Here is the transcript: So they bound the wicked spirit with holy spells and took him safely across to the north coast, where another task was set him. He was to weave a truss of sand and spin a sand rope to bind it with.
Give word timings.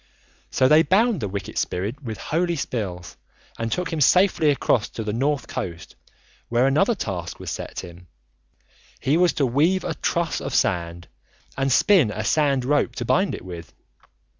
So 0.49 0.67
they 0.67 0.81
bound 0.81 1.19
the 1.19 1.27
wicked 1.27 1.59
spirit 1.59 2.01
with 2.01 2.17
holy 2.17 2.55
spells 2.55 3.17
and 3.59 3.71
took 3.71 3.93
him 3.93 4.01
safely 4.01 4.49
across 4.49 4.89
to 4.89 5.03
the 5.03 5.13
north 5.13 5.47
coast, 5.47 5.95
where 6.49 6.65
another 6.65 6.95
task 6.95 7.39
was 7.39 7.51
set 7.51 7.81
him. 7.81 8.07
He 8.99 9.15
was 9.15 9.33
to 9.33 9.45
weave 9.45 9.83
a 9.83 9.93
truss 9.93 10.41
of 10.41 10.55
sand 10.55 11.07
and 11.55 11.71
spin 11.71 12.09
a 12.09 12.23
sand 12.23 12.65
rope 12.65 12.95
to 12.95 13.05
bind 13.05 13.35
it 13.35 13.45
with. 13.45 13.75